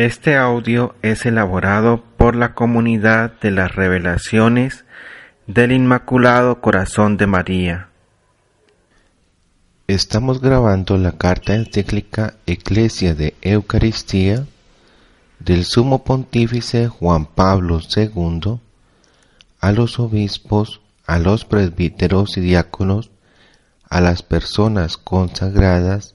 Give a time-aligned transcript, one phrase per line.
[0.00, 4.86] Este audio es elaborado por la comunidad de las revelaciones
[5.46, 7.90] del Inmaculado Corazón de María.
[9.88, 14.46] Estamos grabando la carta encíclica Eclesia de Eucaristía
[15.38, 18.58] del Sumo Pontífice Juan Pablo II
[19.60, 23.10] a los obispos, a los presbíteros y diáconos,
[23.90, 26.14] a las personas consagradas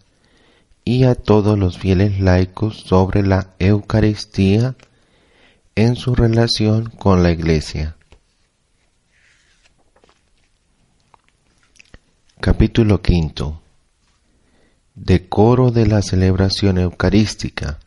[0.88, 4.76] y a todos los fieles laicos sobre la Eucaristía
[5.74, 7.98] en su relación con la Iglesia.
[12.40, 13.64] Capítulo quinto.
[14.94, 17.80] Decoro de la celebración eucarística.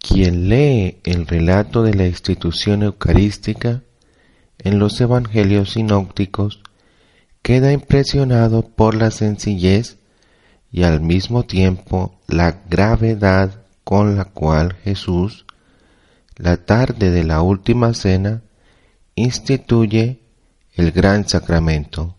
[0.00, 3.82] Quien lee el relato de la institución eucarística
[4.58, 6.60] en los evangelios sinópticos
[7.42, 9.98] queda impresionado por la sencillez
[10.70, 15.46] y al mismo tiempo la gravedad con la cual Jesús,
[16.36, 18.42] la tarde de la última cena,
[19.14, 20.20] instituye
[20.74, 22.16] el gran sacramento.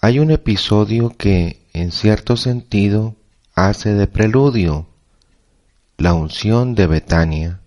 [0.00, 3.16] Hay un episodio que, en cierto sentido,
[3.54, 4.86] hace de preludio,
[5.98, 7.60] la unción de Betania.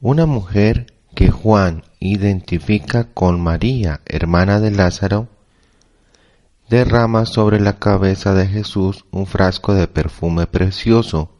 [0.00, 0.86] Una mujer
[1.20, 5.28] que Juan identifica con María, hermana de Lázaro,
[6.70, 11.30] derrama sobre la cabeza de Jesús un frasco de perfume precioso,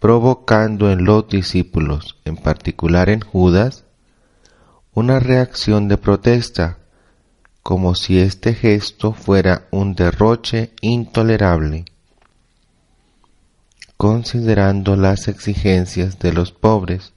[0.00, 3.84] provocando en los discípulos, en particular en Judas,
[4.94, 6.78] una reacción de protesta,
[7.62, 11.84] como si este gesto fuera un derroche intolerable,
[13.96, 17.12] considerando las exigencias de los pobres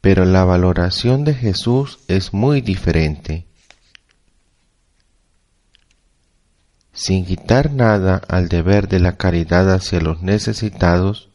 [0.00, 3.46] Pero la valoración de Jesús es muy diferente.
[6.92, 11.28] Sin quitar nada al deber de la caridad hacia los necesitados,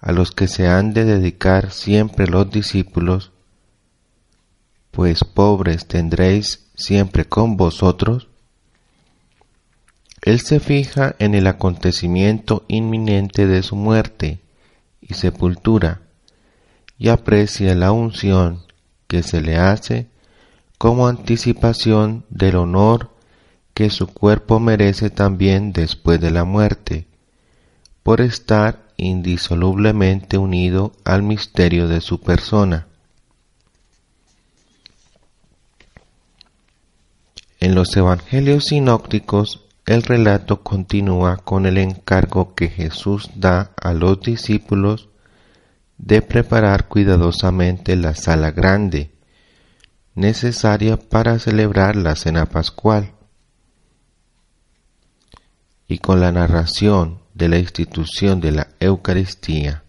[0.00, 3.32] a los que se han de dedicar siempre los discípulos,
[4.90, 8.28] pues pobres tendréis siempre con vosotros,
[10.22, 14.40] Él se fija en el acontecimiento inminente de su muerte
[15.00, 16.00] y sepultura,
[16.98, 18.62] y aprecia la unción
[19.06, 20.08] que se le hace
[20.78, 23.10] como anticipación del honor
[23.74, 27.06] que su cuerpo merece también después de la muerte,
[28.02, 32.86] por estar indisolublemente unido al misterio de su persona.
[37.60, 44.20] En los Evangelios sinópticos el relato continúa con el encargo que Jesús da a los
[44.20, 45.08] discípulos
[45.98, 49.12] de preparar cuidadosamente la sala grande,
[50.14, 53.12] necesaria para celebrar la cena pascual.
[55.88, 59.84] Y con la narración de la institución de la Eucaristía.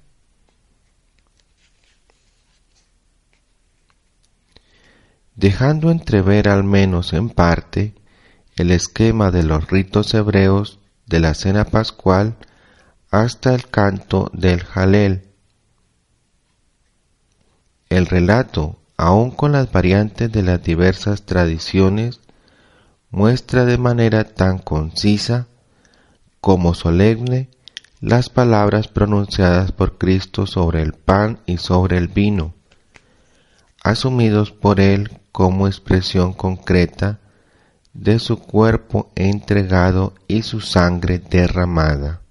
[5.37, 7.93] dejando entrever al menos en parte
[8.57, 12.35] el esquema de los ritos hebreos de la cena pascual
[13.11, 15.26] hasta el canto del Jalel,
[17.89, 22.19] el relato, aun con las variantes de las diversas tradiciones,
[23.09, 25.47] muestra de manera tan concisa
[26.41, 27.49] como solemne
[27.99, 32.53] las palabras pronunciadas por Cristo sobre el pan y sobre el vino,
[33.83, 37.19] asumidos por Él como expresión concreta
[37.93, 42.21] de su cuerpo entregado y su sangre derramada.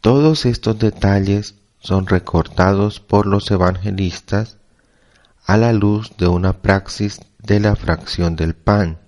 [0.00, 4.56] Todos estos detalles son recortados por los evangelistas
[5.44, 8.98] a la luz de una praxis de la fracción del pan,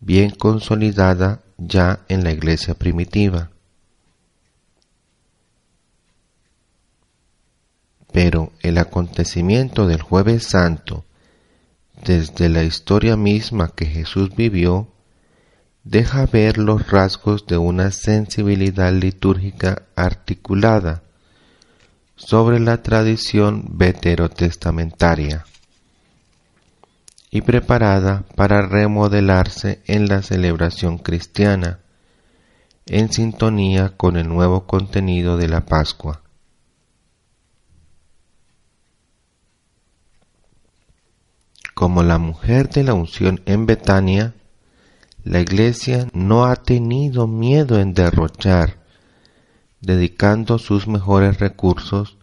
[0.00, 3.50] bien consolidada ya en la iglesia primitiva.
[8.12, 11.04] Pero el acontecimiento del jueves santo,
[12.04, 14.88] desde la historia misma que Jesús vivió,
[15.84, 21.02] deja ver los rasgos de una sensibilidad litúrgica articulada
[22.16, 25.46] sobre la tradición veterotestamentaria
[27.30, 31.78] y preparada para remodelarse en la celebración cristiana,
[32.86, 36.22] en sintonía con el nuevo contenido de la Pascua.
[41.74, 44.34] Como la mujer de la unción en Betania,
[45.24, 48.78] la Iglesia no ha tenido miedo en derrochar,
[49.80, 52.16] dedicando sus mejores recursos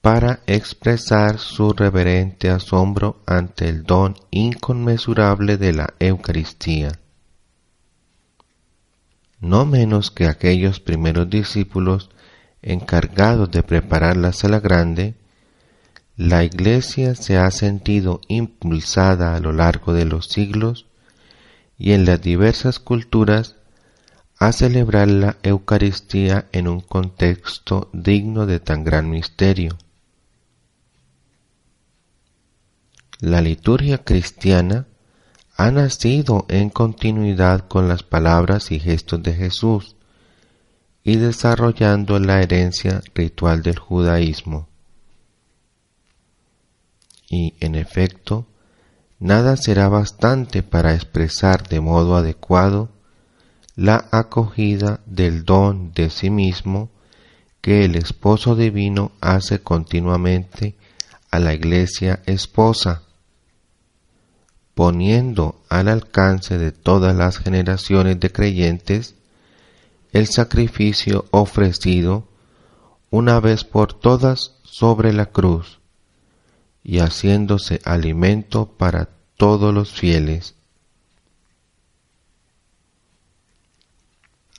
[0.00, 6.92] para expresar su reverente asombro ante el don inconmensurable de la Eucaristía.
[9.40, 12.10] No menos que aquellos primeros discípulos
[12.62, 15.14] encargados de preparar la sala grande,
[16.16, 20.87] la Iglesia se ha sentido impulsada a lo largo de los siglos
[21.78, 23.56] y en las diversas culturas
[24.38, 29.76] a celebrar la Eucaristía en un contexto digno de tan gran misterio.
[33.20, 34.86] La liturgia cristiana
[35.56, 39.96] ha nacido en continuidad con las palabras y gestos de Jesús
[41.02, 44.68] y desarrollando la herencia ritual del judaísmo.
[47.28, 48.46] Y, en efecto,
[49.18, 52.88] nada será bastante para expresar de modo adecuado
[53.74, 56.90] la acogida del don de sí mismo
[57.60, 60.76] que el esposo divino hace continuamente
[61.30, 63.02] a la iglesia esposa
[64.74, 69.16] poniendo al alcance de todas las generaciones de creyentes
[70.12, 72.28] el sacrificio ofrecido
[73.10, 75.80] una vez por todas sobre la cruz
[76.88, 80.54] y haciéndose alimento para todos los fieles.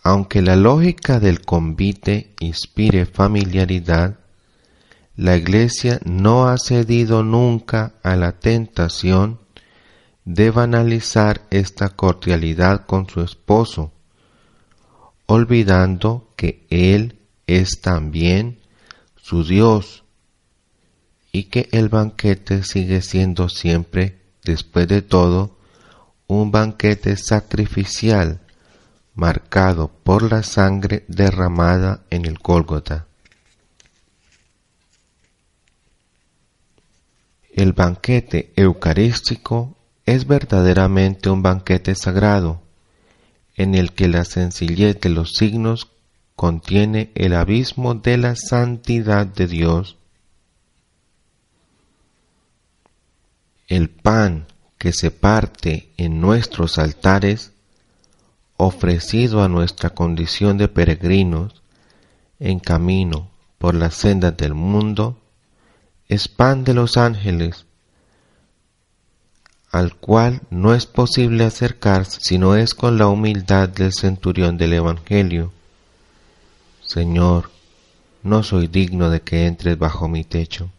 [0.04, 4.20] Aunque la lógica del convite inspire familiaridad,
[5.16, 9.40] la Iglesia no ha cedido nunca a la tentación
[10.24, 13.92] de banalizar esta cordialidad con su esposo,
[15.26, 17.18] olvidando que Él
[17.48, 18.60] es también
[19.16, 20.04] su Dios
[21.32, 25.58] y que el banquete sigue siendo siempre, después de todo,
[26.28, 28.40] un banquete sacrificial
[29.16, 33.06] marcado por la sangre derramada en el Gólgota.
[37.54, 42.62] El banquete eucarístico es verdaderamente un banquete sagrado,
[43.56, 45.90] en el que la sencillez de los signos
[46.36, 49.99] contiene el abismo de la santidad de Dios.
[53.70, 54.48] El pan
[54.80, 57.52] que se parte en nuestros altares,
[58.58, 61.62] ofrecido a nuestra condición de peregrinos
[62.40, 63.30] en camino
[63.60, 65.22] por las sendas del mundo,
[66.08, 67.68] es pan de los ángeles,
[69.70, 74.74] al cual no es posible acercarse si no es con la humildad del centurión del
[74.74, 75.54] Evangelio.
[76.84, 77.52] Señor,
[78.24, 80.72] no soy digno de que entres bajo mi techo.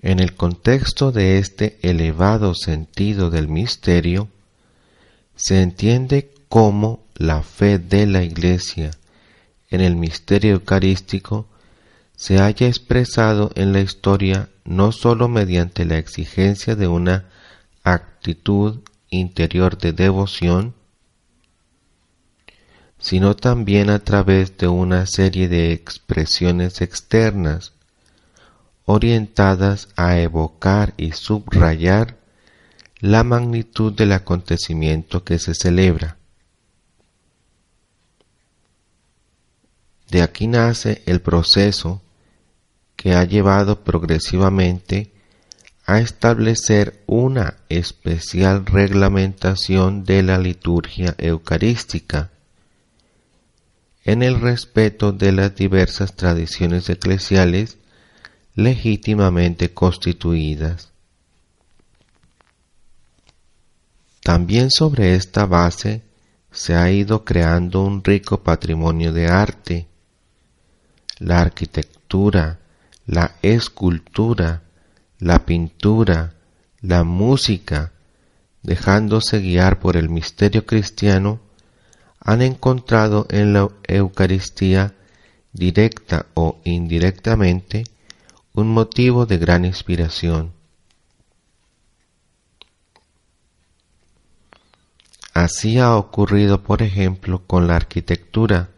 [0.00, 4.28] En el contexto de este elevado sentido del misterio,
[5.34, 8.90] se entiende cómo la fe de la Iglesia
[9.70, 11.46] en el misterio eucarístico
[12.14, 17.26] se haya expresado en la historia no sólo mediante la exigencia de una
[17.82, 20.74] actitud interior de devoción,
[22.98, 27.75] sino también a través de una serie de expresiones externas
[28.86, 32.16] orientadas a evocar y subrayar
[33.00, 36.16] la magnitud del acontecimiento que se celebra.
[40.08, 42.00] De aquí nace el proceso
[42.94, 45.12] que ha llevado progresivamente
[45.84, 52.30] a establecer una especial reglamentación de la liturgia eucarística
[54.04, 57.78] en el respeto de las diversas tradiciones eclesiales
[58.56, 60.90] legítimamente constituidas.
[64.22, 66.02] También sobre esta base
[66.50, 69.86] se ha ido creando un rico patrimonio de arte,
[71.18, 72.58] la arquitectura,
[73.06, 74.62] la escultura,
[75.18, 76.34] la pintura,
[76.80, 77.92] la música,
[78.62, 81.40] dejándose guiar por el misterio cristiano,
[82.20, 84.94] han encontrado en la Eucaristía,
[85.52, 87.84] directa o indirectamente,
[88.56, 90.52] un motivo de gran inspiración.
[95.34, 98.70] Así ha ocurrido, por ejemplo, con la arquitectura,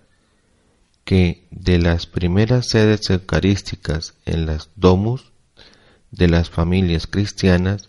[1.05, 5.33] que de las primeras sedes eucarísticas en las domus
[6.11, 7.89] de las familias cristianas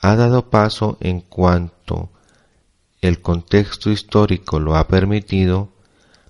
[0.00, 2.10] ha dado paso en cuanto
[3.00, 5.72] el contexto histórico lo ha permitido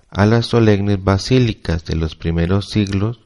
[0.09, 3.19] a las solemnes basílicas de los primeros siglos,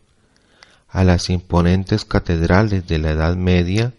[0.94, 3.94] a las imponentes catedrales de la Edad Media,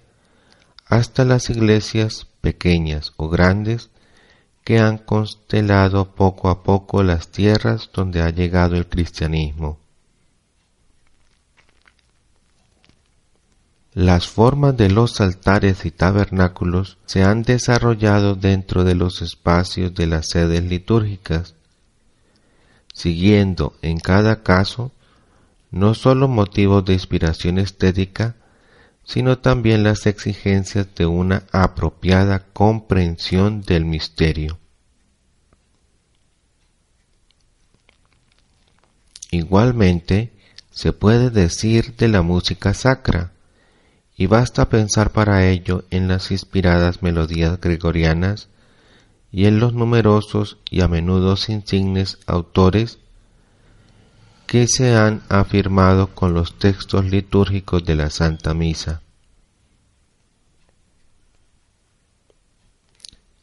[0.86, 3.90] hasta las iglesias pequeñas o grandes
[4.62, 9.80] que han constelado poco a poco las tierras donde ha llegado el cristianismo.
[13.92, 20.06] Las formas de los altares y tabernáculos se han desarrollado dentro de los espacios de
[20.06, 21.54] las sedes litúrgicas,
[22.92, 24.92] siguiendo en cada caso
[25.74, 28.36] no sólo motivos de inspiración estética,
[29.02, 34.60] sino también las exigencias de una apropiada comprensión del misterio.
[39.32, 40.30] Igualmente,
[40.70, 43.32] se puede decir de la música sacra,
[44.16, 48.48] y basta pensar para ello en las inspiradas melodías gregorianas
[49.32, 53.00] y en los numerosos y a menudo insignes autores
[54.54, 59.02] que se han afirmado con los textos litúrgicos de la Santa Misa.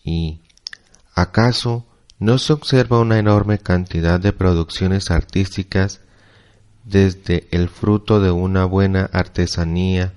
[0.05, 0.39] ¿Y
[1.13, 1.85] acaso
[2.17, 5.99] no se observa una enorme cantidad de producciones artísticas
[6.85, 10.13] desde el fruto de una buena artesanía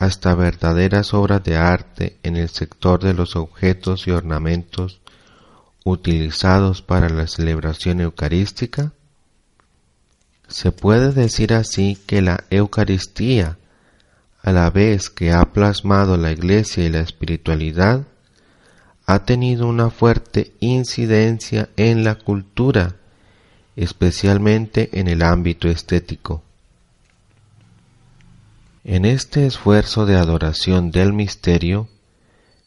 [0.00, 5.00] hasta verdaderas obras de arte en el sector de los objetos y ornamentos
[5.84, 8.92] utilizados para la celebración eucarística?
[10.48, 13.58] Se puede decir así que la Eucaristía,
[14.42, 18.06] a la vez que ha plasmado la Iglesia y la espiritualidad,
[19.06, 22.96] ha tenido una fuerte incidencia en la cultura,
[23.74, 26.42] especialmente en el ámbito estético.
[28.84, 31.88] En este esfuerzo de adoración del misterio,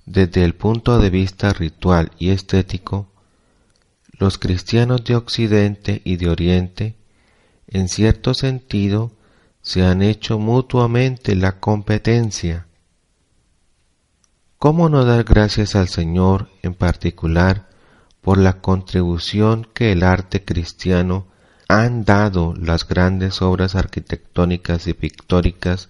[0.06, 3.08] desde el punto de vista ritual y estético,
[4.18, 6.99] los cristianos de Occidente y de Oriente
[7.72, 9.12] en cierto sentido,
[9.62, 12.68] se han hecho mutuamente la competencia.
[14.58, 17.70] ¿Cómo no dar gracias al Señor en particular
[18.22, 21.28] por la contribución que el arte cristiano
[21.68, 25.90] han dado las grandes obras arquitectónicas y pictóricas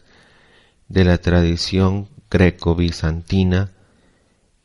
[0.90, 3.72] de la tradición greco-bizantina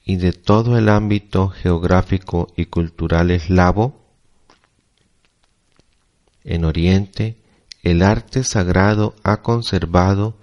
[0.04, 4.03] y de todo el ámbito geográfico y cultural eslavo?
[6.44, 7.36] En Oriente,
[7.82, 10.36] el arte sagrado ha conservado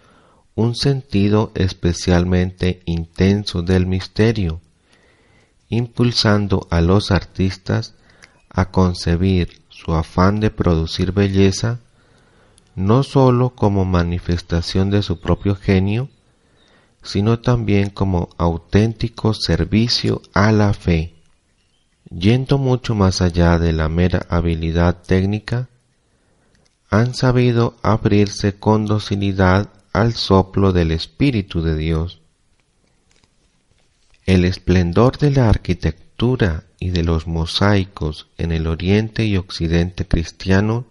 [0.56, 4.62] un sentido especialmente intenso del misterio,
[5.70, 7.96] impulsando a los artistas
[8.50, 11.80] a concebir su afán de producir belleza
[12.76, 16.10] no sólo como manifestación de su propio genio,
[17.04, 21.16] sino también como auténtico servicio a la fe.
[22.10, 25.70] Yendo mucho más allá de la mera habilidad técnica,
[26.92, 32.22] han sabido abrirse con docilidad al soplo del Espíritu de Dios.
[34.26, 40.86] El esplendor de la arquitectura y de los mosaicos en el oriente y occidente cristiano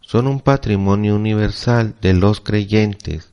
[0.00, 3.30] son un patrimonio universal de los creyentes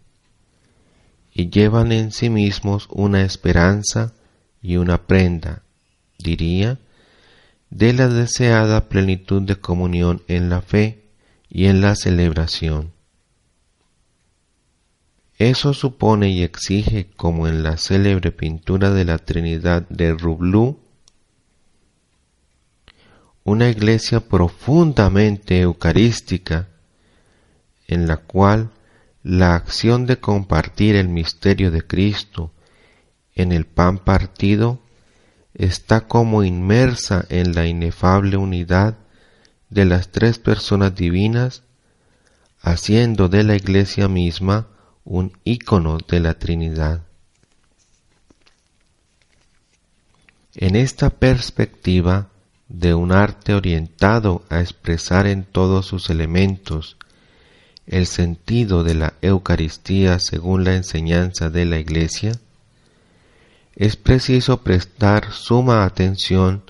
[1.33, 4.13] y llevan en sí mismos una esperanza
[4.61, 5.63] y una prenda,
[6.19, 6.77] diría,
[7.73, 11.05] de la deseada plenitud de comunión en la fe
[11.49, 12.91] y en la celebración.
[15.39, 20.79] Eso supone y exige, como en la célebre pintura de la Trinidad de Rublú,
[23.43, 26.69] una iglesia profundamente eucarística,
[27.87, 28.69] en la cual
[29.23, 32.51] la acción de compartir el misterio de Cristo
[33.33, 34.82] en el pan partido
[35.53, 38.97] está como inmersa en la inefable unidad
[39.69, 41.63] de las tres personas divinas,
[42.61, 44.67] haciendo de la Iglesia misma
[45.03, 47.01] un ícono de la Trinidad.
[50.55, 52.29] En esta perspectiva
[52.67, 56.97] de un arte orientado a expresar en todos sus elementos
[57.85, 62.33] el sentido de la Eucaristía según la enseñanza de la Iglesia,
[63.75, 66.63] es preciso prestar suma atención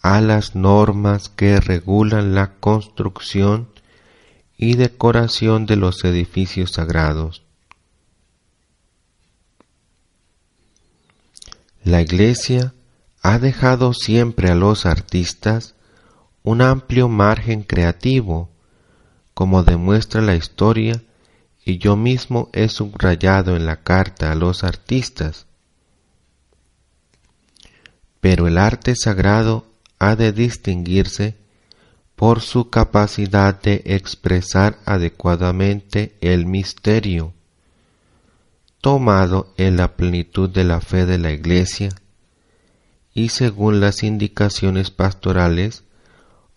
[0.00, 3.68] a las normas que regulan la construcción
[4.56, 7.42] y decoración de los edificios sagrados.
[11.84, 12.74] La Iglesia
[13.22, 15.74] ha dejado siempre a los artistas
[16.42, 18.50] un amplio margen creativo,
[19.34, 21.02] como demuestra la historia
[21.64, 25.46] y yo mismo he subrayado en la carta a los artistas
[28.22, 29.66] pero el arte sagrado
[29.98, 31.34] ha de distinguirse
[32.14, 37.34] por su capacidad de expresar adecuadamente el misterio,
[38.80, 41.88] tomado en la plenitud de la fe de la Iglesia,
[43.12, 45.82] y según las indicaciones pastorales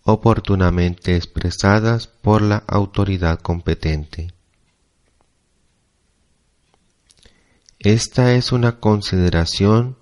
[0.04, 4.32] oportunamente expresadas por la autoridad competente.
[7.80, 9.96] Esta es una consideración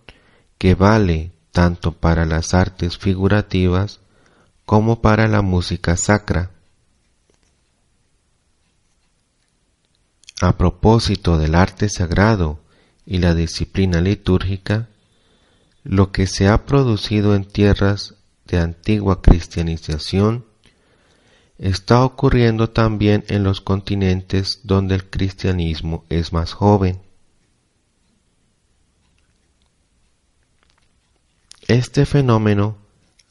[0.59, 4.01] que vale tanto para las artes figurativas
[4.67, 6.51] como para la música sacra.
[10.41, 12.59] A propósito del arte sagrado
[13.07, 14.89] y la disciplina litúrgica,
[15.85, 20.45] lo que se ha producido en tierras de antigua cristianización
[21.57, 27.04] está ocurriendo también en los continentes donde el cristianismo es más joven.
[31.69, 32.77] Este fenómeno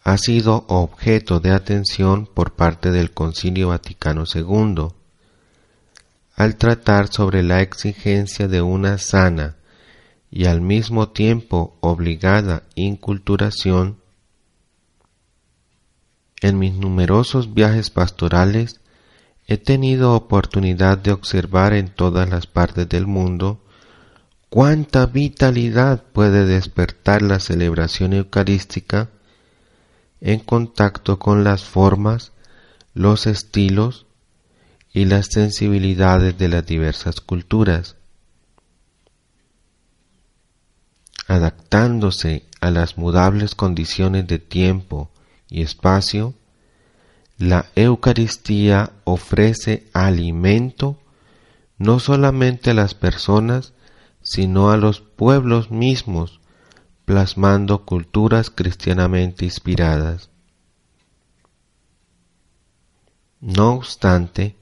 [0.04, 4.88] ha sido objeto de atención por parte del Concilio Vaticano II
[6.36, 9.58] al tratar sobre la exigencia de una sana
[10.32, 13.98] y al mismo tiempo obligada inculturación
[16.42, 18.82] en mis numerosos viajes pastorales
[19.46, 23.63] he tenido oportunidad de observar en todas las partes del mundo
[24.54, 29.10] cuánta vitalidad puede despertar la celebración eucarística
[30.22, 32.34] en contacto con las formas,
[32.94, 34.06] los estilos
[34.94, 37.96] y las sensibilidades de las diversas culturas,
[41.26, 45.10] adaptándose a las mudables condiciones de tiempo
[45.50, 46.36] y espacio,
[47.40, 51.00] la Eucaristía ofrece alimento
[51.80, 53.74] no solamente a las personas,
[54.24, 56.40] sino a los pueblos mismos,
[57.06, 60.30] plasmando culturas cristianamente inspiradas.
[63.42, 64.56] No obstante,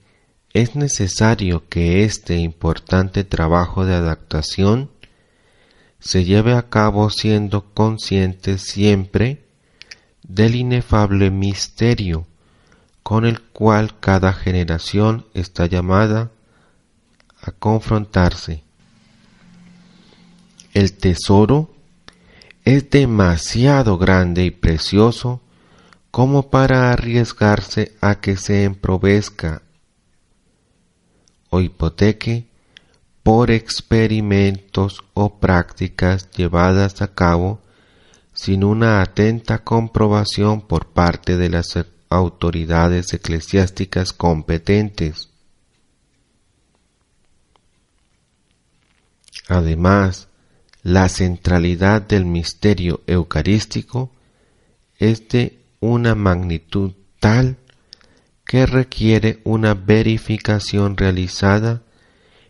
[0.53, 4.89] es necesario que este importante trabajo de adaptación
[5.99, 9.45] se lleve a cabo siendo conscientes siempre
[10.23, 12.25] del inefable misterio
[13.03, 16.31] con el cual cada generación está llamada
[17.41, 18.63] a confrontarse.
[20.73, 21.73] El tesoro
[22.63, 25.41] es demasiado grande y precioso
[26.11, 29.61] como para arriesgarse a que se emprovezca
[31.49, 32.47] o hipoteque
[33.23, 37.61] por experimentos o prácticas llevadas a cabo
[38.33, 41.77] sin una atenta comprobación por parte de las
[42.09, 45.29] autoridades eclesiásticas competentes.
[49.47, 50.29] Además,
[50.83, 54.11] la centralidad del misterio eucarístico
[54.97, 57.57] es de una magnitud tal
[58.45, 61.83] que requiere una verificación realizada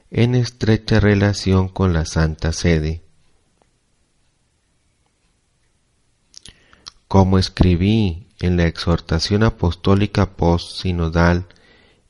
[0.10, 3.02] en estrecha relación con la Santa Sede.
[7.08, 11.48] Como escribí en la exhortación apostólica post-sinodal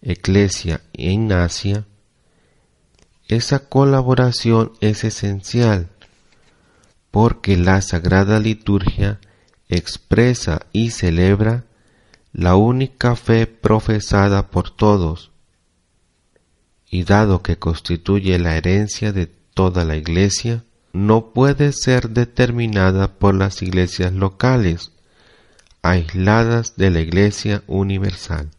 [0.02, 1.86] Eclesia e Ignacia,
[3.28, 5.90] esa colaboración es esencial
[7.12, 9.20] porque la Sagrada Liturgia
[9.68, 11.66] expresa y celebra
[12.34, 15.32] la única fe profesada por todos,
[16.90, 23.36] y dado que constituye la herencia de toda la Iglesia, no puede ser determinada por
[23.36, 24.92] las iglesias locales,
[25.82, 28.50] aisladas de la Iglesia universal.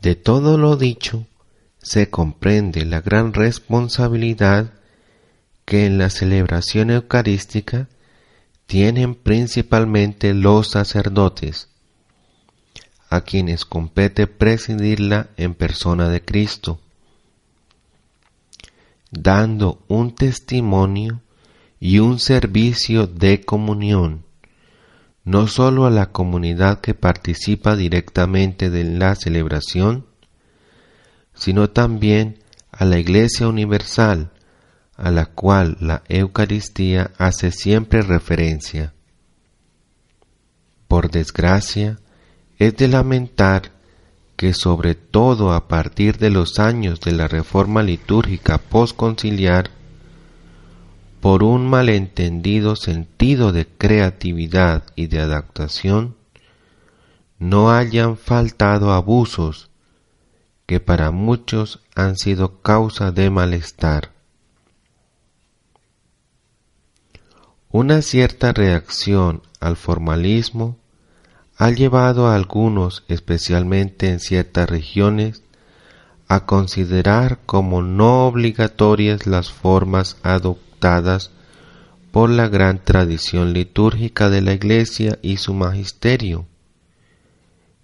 [0.00, 1.26] De todo lo dicho,
[1.82, 4.72] se comprende la gran responsabilidad
[5.70, 7.88] que en la celebración eucarística
[8.66, 11.68] tienen principalmente los sacerdotes,
[13.08, 16.80] a quienes compete presidirla en persona de Cristo,
[19.12, 21.20] dando un testimonio
[21.78, 24.24] y un servicio de comunión,
[25.22, 30.04] no sólo a la comunidad que participa directamente de la celebración,
[31.32, 32.40] sino también
[32.72, 34.32] a la Iglesia Universal,
[35.00, 38.92] a la cual la Eucaristía hace siempre referencia.
[40.88, 41.98] Por desgracia,
[42.58, 43.72] es de lamentar
[44.36, 49.70] que sobre todo a partir de los años de la reforma litúrgica postconciliar,
[51.20, 56.16] por un malentendido sentido de creatividad y de adaptación,
[57.38, 59.70] no hayan faltado abusos
[60.66, 64.19] que para muchos han sido causa de malestar.
[67.72, 70.76] Una cierta reacción al formalismo
[71.56, 75.44] ha llevado a algunos, especialmente en ciertas regiones,
[76.26, 81.30] a considerar como no obligatorias las formas adoptadas
[82.10, 86.46] por la gran tradición litúrgica de la Iglesia y su magisterio,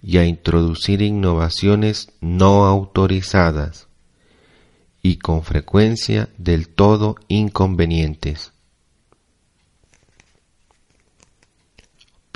[0.03, 3.87] y a introducir innovaciones no autorizadas
[5.01, 8.56] y con frecuencia del todo inconvenientes.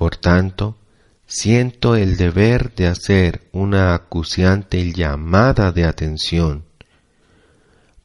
[0.01, 0.79] Por tanto,
[1.27, 6.65] siento el deber de hacer una acuciante llamada de atención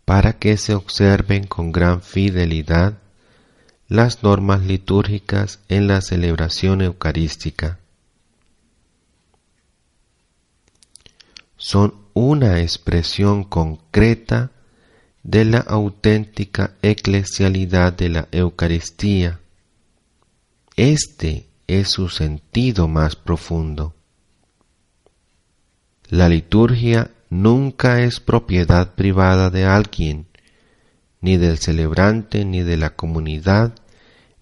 [0.04, 2.98] para que se observen con gran fidelidad
[3.88, 7.80] las normas litúrgicas en la celebración eucarística.
[11.56, 14.52] Son una expresión concreta
[15.24, 19.40] de la auténtica eclesialidad de la Eucaristía.
[20.76, 23.96] Este es su sentido más profundo.
[26.10, 30.28] La liturgia nunca es propiedad privada de alguien,
[31.22, 33.74] ni del celebrante ni de la comunidad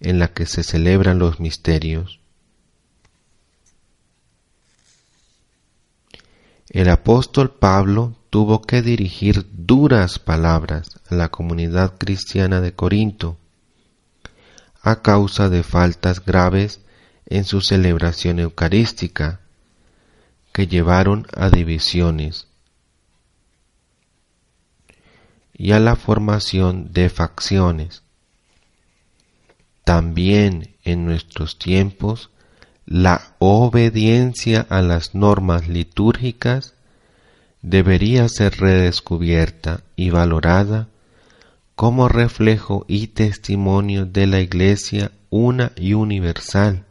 [0.00, 2.20] en la que se celebran los misterios.
[6.68, 13.38] El apóstol Pablo tuvo que dirigir duras palabras a la comunidad cristiana de Corinto
[14.82, 16.83] a causa de faltas graves
[17.26, 19.40] en su celebración eucarística
[20.52, 22.46] que llevaron a divisiones
[25.52, 28.02] y a la formación de facciones.
[29.84, 32.30] También en nuestros tiempos,
[32.86, 36.74] la obediencia a las normas litúrgicas
[37.62, 40.88] debería ser redescubierta y valorada
[41.74, 46.84] como reflejo y testimonio de la Iglesia una y universal,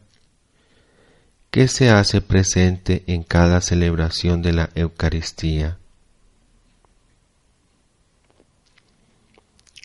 [1.54, 5.78] que se hace presente en cada celebración de la Eucaristía.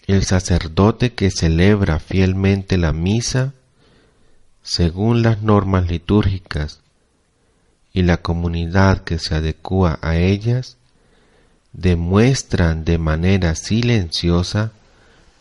[0.08, 3.53] El sacerdote que celebra fielmente la misa
[4.63, 6.82] según las normas litúrgicas
[7.93, 10.77] y la comunidad que se adecua a ellas
[11.71, 14.71] demuestran de manera silenciosa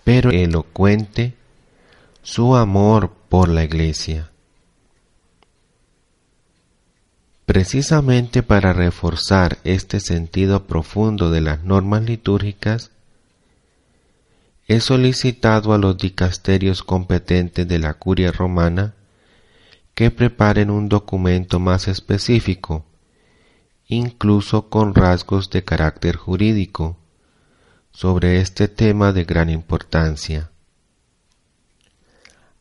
[0.05, 1.33] pero elocuente
[2.23, 4.31] su amor por la Iglesia.
[7.49, 12.91] Precisamente para reforzar este sentido profundo de las normas litúrgicas,
[14.67, 18.93] he solicitado a los dicasterios competentes de la curia romana
[19.95, 22.85] que preparen un documento más específico,
[23.87, 26.99] incluso con rasgos de carácter jurídico,
[27.93, 30.51] sobre este tema de gran importancia.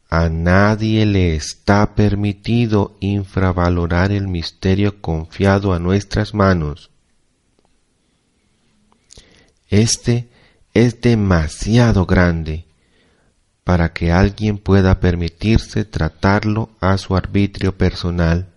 [0.10, 6.92] A nadie le está permitido infravalorar el misterio confiado a nuestras manos.
[9.70, 10.30] Este
[10.74, 12.66] es demasiado grande
[13.66, 18.48] para que alguien pueda permitirse tratarlo a su arbitrio personal,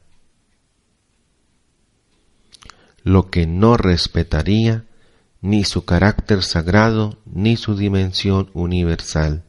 [3.02, 4.84] lo que no respetaría
[5.40, 9.42] ni su carácter sagrado ni su dimensión universal.